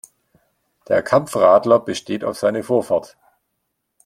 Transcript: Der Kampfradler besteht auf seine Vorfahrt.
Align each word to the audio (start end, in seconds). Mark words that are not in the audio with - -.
Der 0.89 1.03
Kampfradler 1.03 1.77
besteht 1.79 2.23
auf 2.23 2.35
seine 2.35 2.63
Vorfahrt. 2.63 3.17